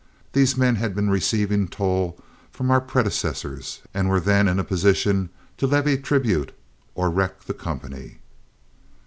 These 0.33 0.57
men 0.57 0.77
had 0.77 0.95
been 0.95 1.11
receiving 1.11 1.67
toll 1.67 2.19
from 2.51 2.71
our 2.71 2.81
predecessors, 2.81 3.81
and 3.93 4.09
were 4.09 4.19
then 4.19 4.47
in 4.47 4.57
a 4.57 4.63
position 4.63 5.29
to 5.57 5.67
levy 5.67 5.95
tribute 5.95 6.53
or 6.95 7.11
wreck 7.11 7.43
the 7.43 7.53
company. 7.53 8.17